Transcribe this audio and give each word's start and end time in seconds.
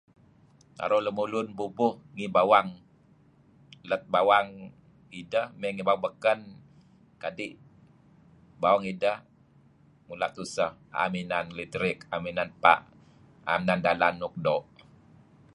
Naru' 0.77 1.03
lemulun 1.05 1.47
bubuh 1.57 1.93
ngi 2.15 2.25
bawang 2.35 2.69
lat 3.89 4.01
bawang 4.13 4.49
ideh 5.19 5.45
may 5.59 5.71
bawang 5.87 6.01
baken 6.05 6.39
kadi' 7.21 7.55
bawang 8.61 8.83
ideh 8.93 9.17
mula' 10.07 10.33
tuseh 10.35 10.71
am 11.01 11.11
inan 11.21 11.45
leterik 11.57 11.99
am 12.15 12.23
inan 12.31 12.49
ebpa' 12.55 12.79
am 13.51 13.61
inan 13.65 13.79
dalan 13.85 14.15
nuk 14.21 14.33
doo'. 14.45 14.63